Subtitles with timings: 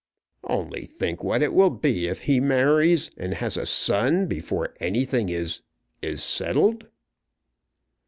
[0.49, 5.29] Only think what it will be if he marries, and has a son before anything
[5.29, 5.61] is
[6.01, 6.87] is settled."